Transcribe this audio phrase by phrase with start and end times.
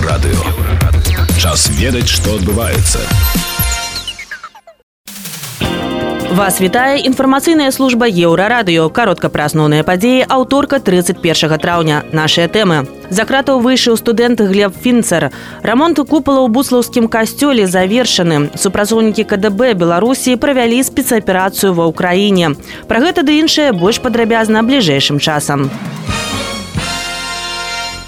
[0.00, 0.40] Еўрарадыё.
[1.36, 3.00] Час ведаць, што адбываецца.
[6.32, 8.88] Вас вітае інфармацыйная служба еўрарадыё.
[8.88, 12.00] Каротка пра асноўныя падзеі аўторка 31 траўня.
[12.16, 12.88] Нашыя тэмы.
[13.10, 15.28] За кратаў выйшаў студэнт глеб фінцер.
[15.60, 18.56] Рамонт купала ў буслаўскім касцёле завершаны.
[18.56, 22.56] Супрацоўнікі кДб беларусі правялі спецаперацыю ва ўкраіне.
[22.88, 25.68] Пра гэта ды іншае больш падрабязна бліжэйшым часам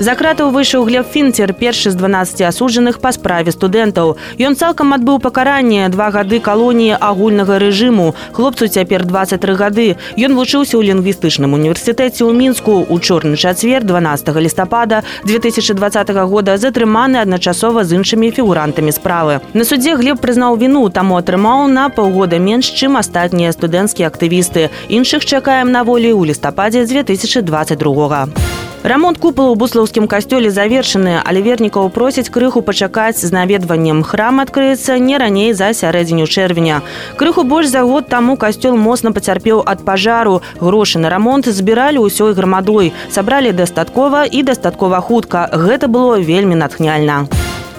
[0.02, 4.16] За кратаў выйшаў Глеб Фінцер, першы з 12 асуджаных па справе студэнтаў.
[4.42, 8.06] Ён цалкам адбыў пакаранне два гады калоніі агульнага рэжыму.
[8.34, 9.95] Хлопцу цяпер 23 гады.
[10.19, 17.23] Ён вучыўся ў лінгвістычным універсітэце ў мінску ў чорны чацвер 12 лістапада 2020 года затрыманы
[17.23, 19.39] адначасова з іншымі фігурантамі справы.
[19.55, 24.75] На судзе Глеб прызнаў віну, таму атрымаў на паўгода менш, чым астатнія студэнцкія актывісты.
[24.91, 28.62] Іншых чакаем на волі ў лістападзе 2022.
[28.88, 34.00] Рамонт купала ў буслаўскім касцёле завершаны, але вернікаў просяць крыху пачакаць з наведваннем.
[34.00, 36.80] Храм адкрыецца не раней за сярэдзіню чэрвеня.
[37.20, 40.40] Крыху больш за год таму касцёл моцна пацярпеў ад пажару.
[40.62, 42.94] Грошы на рамонт збіралі ўсёй грамадой.
[43.12, 45.50] Сабралі дастаткова і дастаткова хутка.
[45.52, 47.28] Гэта было вельмі натхняльна.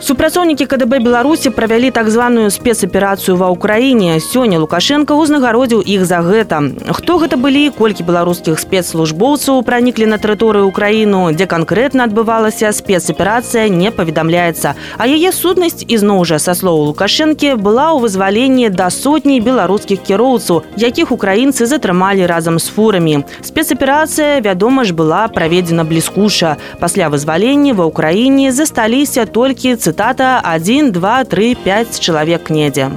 [0.08, 4.16] Супрацоўнікі КДБ Беларусі правялі так званую спецаперацыю ва ўкраіне.
[4.24, 6.64] Сёння Лукашенко ўзнагародзіў іх за гэта.
[6.96, 13.92] Хто гэта былі, колькі беларускіх спецслужбоўцаў праніклі на тэрыторыю ўкраіну, дзе канкрэтна адбывалася спецаперацыя не
[13.92, 14.72] паведамляецца.
[14.96, 20.64] А яе сутнасць ізноў жа са слоў Лукашэнкі была ў вызваленні да сотні беларускіх кіроўцаў,
[20.80, 23.28] якіх украінцы затрымалі разам з фурамі.
[23.44, 26.56] Спецаперацыя, вядома ж, была праведзена бліскуша.
[26.80, 32.89] Пасля вызвалення ва ўкраіне засталіся толькі цытаты цытата 1 2 3 5 чалавек недзе.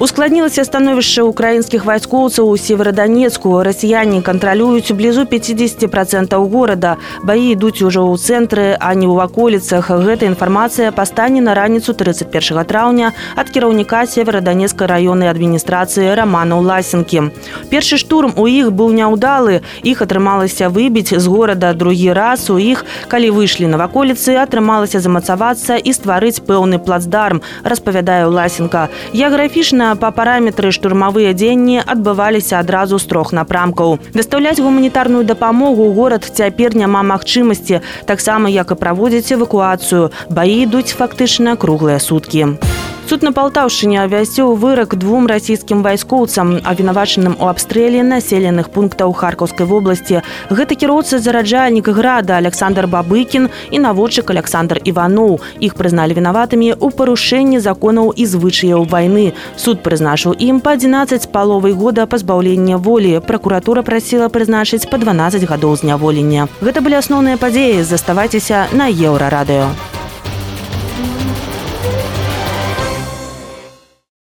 [0.00, 3.62] Ускладнілася становішча украінскіх вайскоўцаў у севераданецку.
[3.64, 6.96] Расіяне кантралююць блізу 50% горада.
[7.24, 9.88] Баі ідуць ужо ў цэнтры, а не ў ваколіцах.
[9.88, 17.32] Гэта інфармацыя пастане на раніцу 31 траўня ад кіраўніка севераданецкай раённай адміністрацыі рамана ўласенкі.
[17.72, 19.64] Першы штурм у іх быў няўдалы.
[19.80, 25.80] Іх атрымалася выбіць з горада другі раз у іх, калі выйшлі на ваколіцы, атрымалася замацавацца
[25.80, 28.92] і стварыць пэўны плацдарм, распавядае ўласенка.
[29.16, 33.99] Геаграфічна па параметры штурмавыя дзенні адбываліся адразу з трох напрамкаў.
[34.13, 40.11] Дастаўляць гуманітарную дапамогу горад цяпер няма магчымасці, таксама як і праводзіць эвакуацыю.
[40.29, 42.70] Баі ідуць фактычна круглыя суткі.
[43.10, 50.22] Суд на палтаўшыне абвясціў вырак двум расійскім вайскоўцам абвінавачаным у абстрэле населеных пунктаў харкаўскай вобласці
[50.50, 57.62] гэта кіроўцы зараджальнік града александр бабыкін і наводчык александр іваноў іх прызналі вінаватымі ў парушэнні
[57.62, 64.26] законаў і звычаяў вайны суд прызначыў ім па 11 паловай года пазбаўлення волі пракуратура прасіла
[64.28, 69.89] прызначыць па 12 гадоў зняволення гэта былі асноўныя падзеі заставайцеся на еўрарадыё